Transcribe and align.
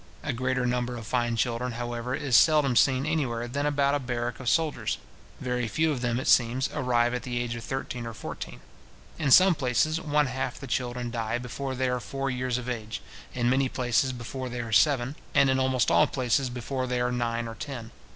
A 0.23 0.33
greater 0.33 0.65
number 0.65 0.97
of 0.97 1.05
fine 1.05 1.35
children, 1.35 1.73
however, 1.73 2.15
is 2.15 2.35
seldom 2.35 2.75
seen 2.75 3.05
anywhere 3.05 3.47
than 3.47 3.67
about 3.67 3.93
a 3.93 3.99
barrack 3.99 4.39
of 4.39 4.49
soldiers. 4.49 4.97
Very 5.39 5.67
few 5.67 5.91
of 5.91 6.01
them, 6.01 6.19
it 6.19 6.27
seems, 6.27 6.67
arrive 6.73 7.13
at 7.13 7.21
the 7.21 7.37
age 7.39 7.53
of 7.53 7.63
thirteen 7.63 8.07
or 8.07 8.15
fourteen. 8.15 8.61
In 9.19 9.29
some 9.29 9.53
places, 9.53 10.01
one 10.01 10.25
half 10.25 10.59
the 10.59 10.65
children 10.65 11.11
die 11.11 11.37
before 11.37 11.75
they 11.75 11.87
are 11.87 11.99
four 11.99 12.31
years 12.31 12.57
of 12.57 12.67
age, 12.67 12.99
in 13.35 13.47
many 13.47 13.69
places 13.69 14.11
before 14.11 14.49
they 14.49 14.61
are 14.61 14.71
seven, 14.71 15.15
and 15.35 15.51
in 15.51 15.59
almost 15.59 15.91
all 15.91 16.07
places 16.07 16.49
before 16.49 16.87
they 16.87 16.99
are 16.99 17.11
nine 17.11 17.47
or 17.47 17.53
ten. 17.53 17.91